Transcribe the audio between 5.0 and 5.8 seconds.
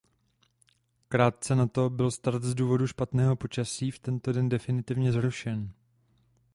zrušen.